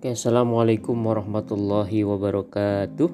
[0.00, 3.12] Oke, Assalamualaikum warahmatullahi wabarakatuh.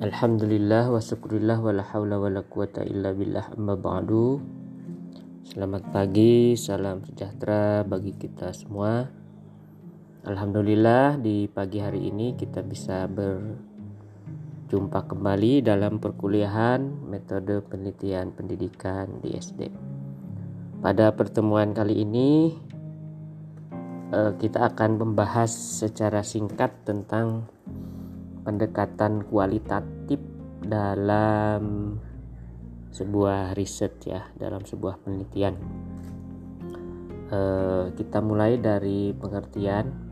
[0.00, 4.40] Alhamdulillah wa syukurillah wa la hawla wa la quwata illa billah amma ba'du.
[5.44, 9.12] Selamat pagi, salam sejahtera bagi kita semua.
[10.24, 16.80] Alhamdulillah di pagi hari ini kita bisa berjumpa kembali dalam perkuliahan
[17.12, 19.68] metode penelitian pendidikan di SD.
[20.80, 22.56] Pada pertemuan kali ini
[24.10, 27.46] kita akan membahas secara singkat tentang
[28.42, 30.18] pendekatan kualitatif
[30.58, 31.94] dalam
[32.90, 35.54] sebuah riset ya dalam sebuah penelitian.
[37.30, 40.10] Uh, kita mulai dari pengertian.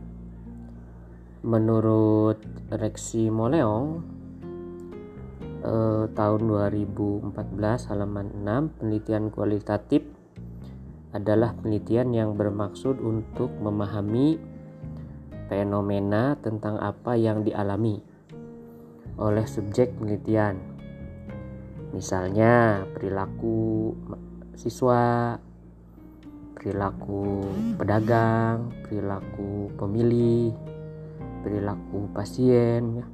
[1.39, 4.03] Menurut Rexi Moleong
[5.63, 7.35] uh, tahun 2014
[7.91, 10.03] halaman 6 penelitian kualitatif
[11.09, 14.37] adalah penelitian yang bermaksud untuk memahami
[15.49, 17.97] fenomena tentang apa yang dialami
[19.17, 20.61] oleh subjek penelitian.
[21.89, 23.91] Misalnya perilaku
[24.53, 25.35] siswa,
[26.53, 27.41] perilaku
[27.81, 30.53] pedagang, perilaku pemilih,
[31.41, 33.05] perilaku pasien, ya.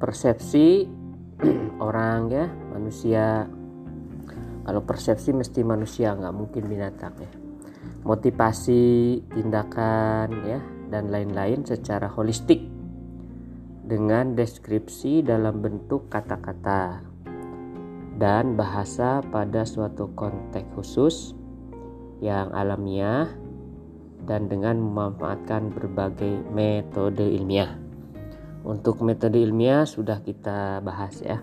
[0.00, 0.88] persepsi
[1.84, 3.44] orang ya manusia
[4.62, 7.30] kalau persepsi mesti manusia nggak mungkin binatang ya
[8.02, 8.82] motivasi
[9.30, 10.60] tindakan ya
[10.90, 12.66] dan lain-lain secara holistik
[13.86, 17.02] dengan deskripsi dalam bentuk kata-kata
[18.18, 21.34] dan bahasa pada suatu konteks khusus
[22.22, 23.26] yang alamiah
[24.22, 27.74] dan dengan memanfaatkan berbagai metode ilmiah.
[28.62, 31.42] Untuk metode ilmiah sudah kita bahas ya.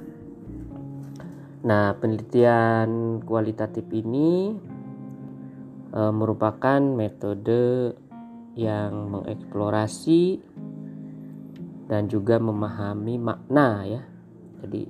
[1.59, 4.55] Nah, penelitian kualitatif ini
[5.91, 7.91] e, merupakan metode
[8.55, 10.39] yang mengeksplorasi
[11.91, 14.01] dan juga memahami makna ya.
[14.63, 14.87] Jadi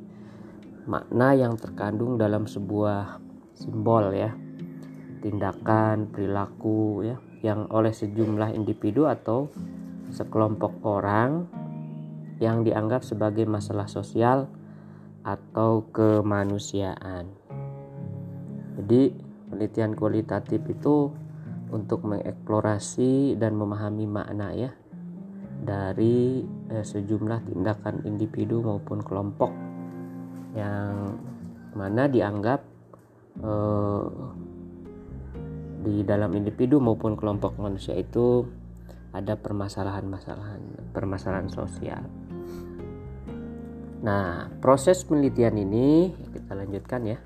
[0.86, 3.18] makna yang terkandung dalam sebuah
[3.58, 4.30] simbol ya.
[5.26, 9.50] Tindakan, perilaku ya yang oleh sejumlah individu atau
[10.12, 11.48] sekelompok orang
[12.40, 14.59] yang dianggap sebagai masalah sosial
[15.24, 17.28] atau kemanusiaan.
[18.80, 19.12] Jadi,
[19.50, 21.12] penelitian kualitatif itu
[21.70, 24.72] untuk mengeksplorasi dan memahami makna ya
[25.60, 26.42] dari
[26.72, 29.52] eh, sejumlah tindakan individu maupun kelompok
[30.58, 31.20] yang
[31.78, 32.64] mana dianggap
[33.44, 34.06] eh,
[35.80, 38.44] di dalam individu maupun kelompok manusia itu
[39.16, 42.04] ada permasalahan-masalahan permasalahan sosial.
[44.00, 47.20] Nah, proses penelitian ini kita lanjutkan ya,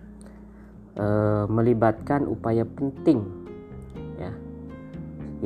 [0.97, 1.07] e,
[1.45, 3.21] melibatkan upaya penting,
[4.17, 4.33] ya,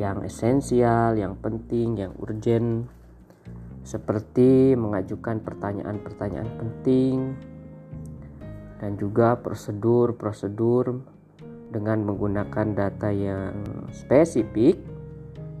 [0.00, 2.88] yang esensial, yang penting, yang urgent,
[3.84, 7.36] seperti mengajukan pertanyaan-pertanyaan penting
[8.80, 10.96] dan juga prosedur-prosedur
[11.68, 13.52] dengan menggunakan data yang
[13.92, 14.80] spesifik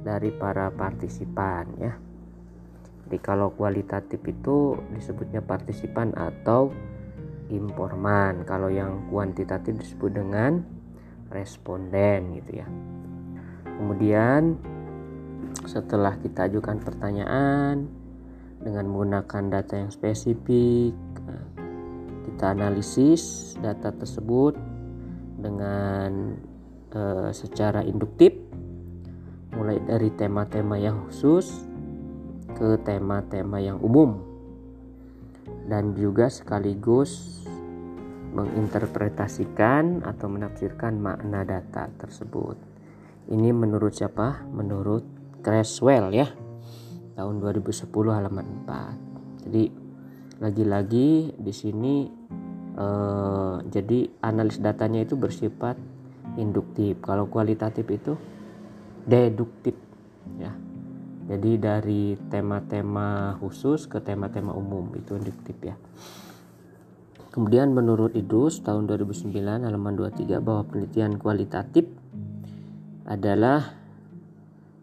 [0.00, 2.07] dari para partisipan, ya.
[3.08, 6.68] Jadi kalau kualitatif itu disebutnya partisipan atau
[7.48, 8.44] informan.
[8.44, 10.60] Kalau yang kuantitatif disebut dengan
[11.32, 12.68] responden gitu ya.
[13.64, 14.60] Kemudian
[15.64, 17.88] setelah kita ajukan pertanyaan
[18.60, 20.92] dengan menggunakan data yang spesifik,
[22.28, 24.52] kita analisis data tersebut
[25.40, 26.36] dengan
[26.92, 28.36] e, secara induktif
[29.56, 31.67] mulai dari tema-tema yang khusus
[32.58, 34.18] ke tema-tema yang umum
[35.70, 37.38] dan juga sekaligus
[38.34, 42.58] menginterpretasikan atau menafsirkan makna data tersebut.
[43.30, 44.42] Ini menurut siapa?
[44.50, 45.06] Menurut
[45.38, 46.26] Creswell ya.
[47.14, 49.46] Tahun 2010 halaman 4.
[49.46, 49.64] Jadi
[50.42, 52.10] lagi-lagi di sini
[52.74, 55.78] eh, jadi analis datanya itu bersifat
[56.34, 56.98] induktif.
[57.06, 58.12] Kalau kualitatif itu
[59.06, 59.78] deduktif
[60.36, 60.67] ya
[61.28, 65.76] jadi dari tema-tema khusus ke tema-tema umum itu induktif ya.
[67.28, 69.36] Kemudian menurut Idrus tahun 2009
[69.68, 71.84] halaman 23 bahwa penelitian kualitatif
[73.04, 73.76] adalah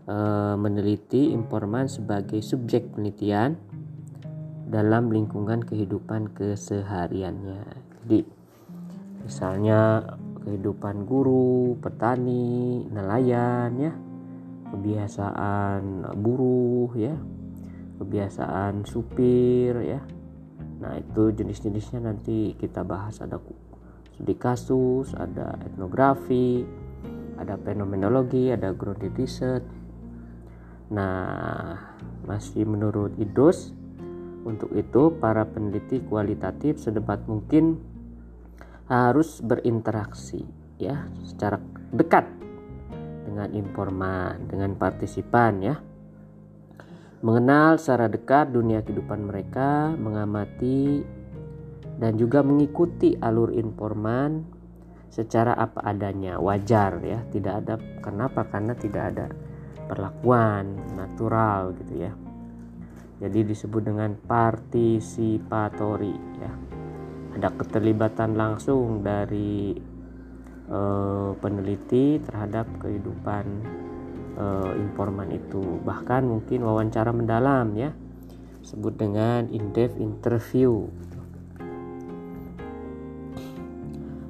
[0.05, 0.17] e,
[0.53, 3.57] meneliti informan sebagai subjek penelitian
[4.69, 7.65] dalam lingkungan kehidupan kesehariannya.
[8.05, 8.21] Jadi
[9.25, 10.05] misalnya
[10.45, 14.04] kehidupan guru, petani, nelayan ya
[14.69, 17.15] kebiasaan buruh ya.
[18.01, 20.01] Kebiasaan supir ya.
[20.81, 23.23] Nah itu jenis-jenisnya nanti kita bahas.
[23.23, 23.39] Ada
[24.15, 26.63] studi kasus ada etnografi
[27.35, 29.67] ada fenomenologi ada grounded research.
[30.85, 31.81] Nah,
[32.29, 33.73] masih menurut IDOS,
[34.45, 37.81] untuk itu para peneliti kualitatif sedepat mungkin
[38.85, 40.45] harus berinteraksi
[40.77, 41.57] ya secara
[41.89, 42.29] dekat
[43.35, 45.75] dengan informan, dengan partisipan ya.
[47.19, 51.03] Mengenal secara dekat dunia kehidupan mereka, mengamati
[51.99, 54.47] dan juga mengikuti alur informan
[55.11, 56.39] secara apa adanya.
[56.39, 57.27] Wajar ya.
[57.27, 58.47] Tidak ada kenapa?
[58.47, 59.27] Karena tidak ada
[59.91, 62.15] perlakuan natural gitu ya.
[63.19, 66.55] Jadi disebut dengan partisipatori ya.
[67.35, 69.75] Ada keterlibatan langsung dari
[70.69, 73.45] eh, peneliti terhadap kehidupan
[74.37, 75.81] eh, informan itu.
[75.85, 77.91] Bahkan mungkin wawancara mendalam ya
[78.65, 80.89] sebut dengan in-depth interview.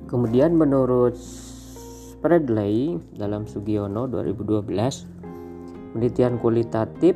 [0.05, 7.15] Kemudian menurut Spredley dalam Sugiono 2012 penelitian kualitatif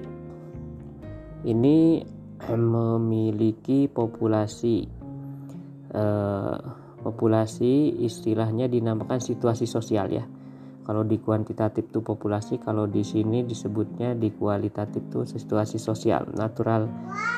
[1.44, 2.04] ini
[2.48, 4.88] memiliki populasi
[5.92, 6.58] eh,
[7.00, 10.26] populasi istilahnya dinamakan situasi sosial ya.
[10.84, 16.90] Kalau di kuantitatif itu populasi, kalau di sini disebutnya di kualitatif itu situasi sosial, natural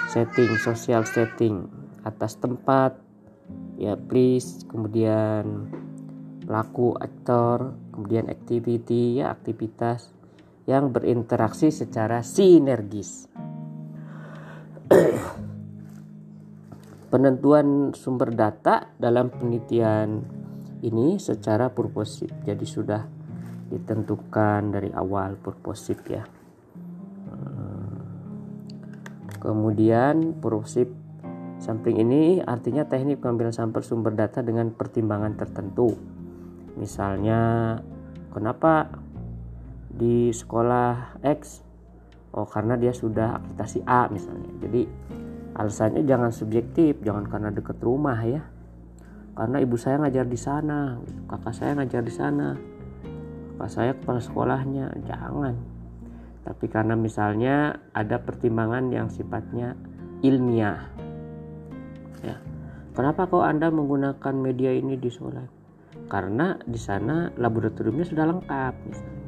[0.08, 1.68] setting, social setting
[2.08, 2.96] atas tempat,
[3.82, 5.68] ya please kemudian
[6.46, 10.14] pelaku aktor kemudian activity ya aktivitas
[10.70, 13.26] yang berinteraksi secara sinergis
[17.12, 20.24] penentuan sumber data dalam penelitian
[20.82, 23.04] ini secara purposif jadi sudah
[23.70, 26.24] ditentukan dari awal purposif ya
[27.28, 28.00] hmm.
[29.44, 31.02] kemudian purposif
[31.62, 35.94] Sampling ini artinya teknik pengambilan sampel sumber data dengan pertimbangan tertentu.
[36.74, 37.78] Misalnya,
[38.34, 38.90] kenapa
[39.94, 41.62] di sekolah X?
[42.34, 44.50] Oh, karena dia sudah akreditasi A misalnya.
[44.58, 44.82] Jadi,
[45.62, 48.42] alasannya jangan subjektif, jangan karena dekat rumah ya.
[49.38, 50.98] Karena ibu saya ngajar di sana,
[51.30, 52.58] kakak saya ngajar di sana.
[53.56, 55.56] Kakak saya kepala sekolahnya, jangan.
[56.42, 59.78] Tapi karena misalnya ada pertimbangan yang sifatnya
[60.22, 60.86] ilmiah
[62.22, 62.38] ya
[62.94, 65.46] kenapa kok anda menggunakan media ini di sekolah
[66.08, 69.20] karena di sana laboratoriumnya sudah lengkap misalnya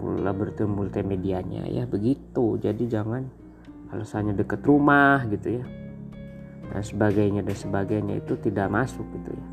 [0.00, 3.28] laboratorium multimedianya ya begitu jadi jangan
[3.90, 5.64] alasannya dekat rumah gitu ya
[6.70, 9.46] dan sebagainya dan sebagainya itu tidak masuk gitu ya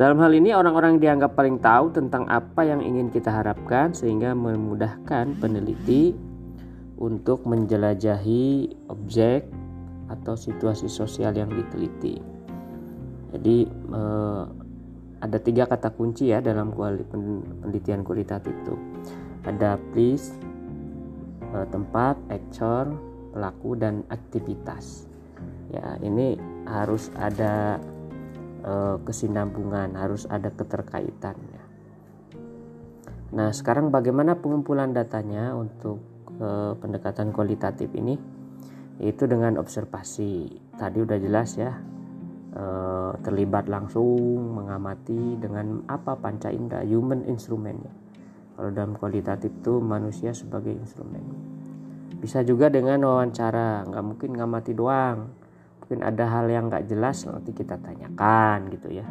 [0.00, 5.36] dalam hal ini orang-orang dianggap paling tahu tentang apa yang ingin kita harapkan sehingga memudahkan
[5.36, 6.16] peneliti
[6.96, 9.44] untuk menjelajahi objek
[10.08, 12.16] atau situasi sosial yang diteliti.
[13.36, 14.42] Jadi eh,
[15.20, 18.74] ada tiga kata kunci ya dalam penelitian kualitatif itu.
[19.44, 20.20] Ada eh,
[21.70, 22.94] tempat, actor,
[23.34, 25.06] pelaku dan aktivitas.
[25.70, 27.78] Ya ini harus ada
[28.62, 31.62] eh, kesinambungan, harus ada keterkaitannya.
[33.30, 36.02] Nah sekarang bagaimana pengumpulan datanya untuk
[36.38, 38.40] eh, pendekatan kualitatif ini?
[39.00, 41.72] itu dengan observasi tadi udah jelas ya
[43.24, 47.92] terlibat langsung mengamati dengan apa panca indera human instrumentnya
[48.60, 51.24] kalau dalam kualitatif itu manusia sebagai instrumen.
[52.20, 55.32] Bisa juga dengan wawancara nggak mungkin ngamati doang.
[55.80, 59.08] Mungkin ada hal yang nggak jelas nanti kita tanyakan gitu ya.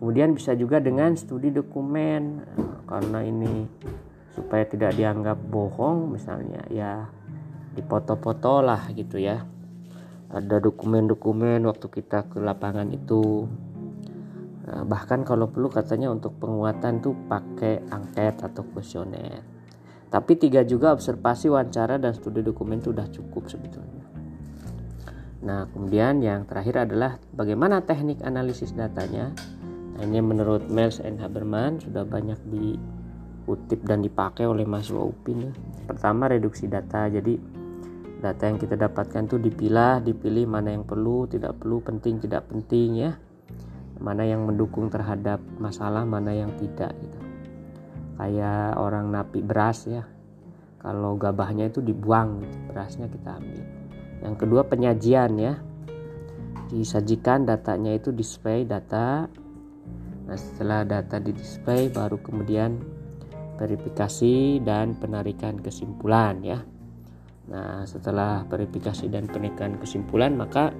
[0.00, 2.40] Kemudian bisa juga dengan studi dokumen
[2.88, 3.68] karena ini
[4.32, 7.12] supaya tidak dianggap bohong misalnya ya
[7.76, 9.44] dipoto-foto lah gitu ya.
[10.32, 13.44] Ada dokumen-dokumen waktu kita ke lapangan itu
[14.60, 19.40] bahkan kalau perlu katanya untuk penguatan tuh pakai angket atau kuesioner.
[20.10, 24.04] Tapi tiga juga observasi wawancara dan studi dokumen itu udah cukup sebetulnya.
[25.40, 29.32] Nah kemudian yang terakhir adalah bagaimana teknik analisis datanya?
[29.96, 35.52] Nah, ini menurut Miles and Haberman sudah banyak dikutip dan dipakai oleh mahasiswa UPIN
[35.88, 37.08] pertama reduksi data.
[37.08, 37.36] Jadi
[38.20, 43.08] data yang kita dapatkan tuh dipilah dipilih mana yang perlu tidak perlu penting tidak penting
[43.08, 43.16] ya
[44.00, 47.18] mana yang mendukung terhadap masalah mana yang tidak gitu.
[48.16, 50.04] Kayak orang napi beras ya.
[50.80, 53.64] Kalau gabahnya itu dibuang gitu, berasnya kita ambil.
[54.24, 55.54] Yang kedua penyajian ya.
[56.72, 59.28] Disajikan datanya itu display data.
[60.24, 62.80] Nah setelah data di display baru kemudian
[63.60, 66.64] verifikasi dan penarikan kesimpulan ya.
[67.50, 70.70] Nah, setelah verifikasi dan penekanan kesimpulan, maka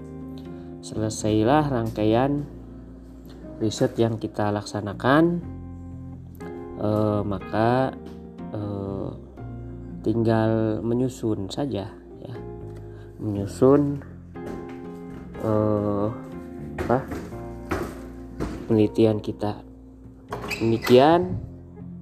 [0.81, 2.47] selesailah rangkaian
[3.61, 5.45] riset yang kita laksanakan.
[6.81, 6.91] E,
[7.23, 7.93] maka
[8.51, 8.61] e,
[10.01, 12.35] tinggal menyusun saja ya.
[13.21, 14.01] Menyusun
[15.45, 16.09] eh,
[16.81, 16.99] apa
[18.69, 19.61] penelitian kita.
[20.61, 21.41] Demikian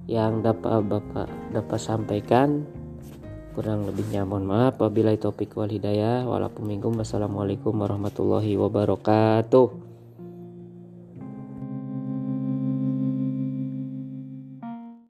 [0.09, 2.63] yang dapat bapak dapat sampaikan.
[3.55, 4.79] Kurang lebihnya mohon maaf.
[4.79, 6.23] Wabillahi taufiq wal hidayah.
[6.23, 9.88] Walaupun minggum wassalamualaikum warahmatullahi wabarakatuh